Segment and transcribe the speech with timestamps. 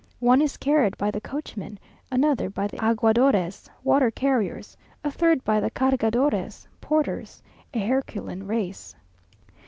[0.19, 1.77] One is carried by the coachmen,
[2.11, 8.95] another by the aguadores (water carriers), a third by the cargadores (porters), a Herculean race.